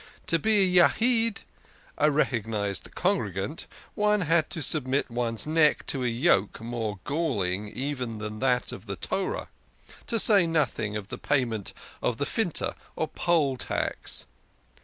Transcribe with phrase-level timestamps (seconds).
[0.25, 1.43] To be a Yahid
[1.95, 8.17] a recognised congregant one had to submit one's neck to a yoke more galling even
[8.17, 9.47] than that of the Torah,
[10.07, 14.25] to say nothing of the payment of Finta, or poll tax.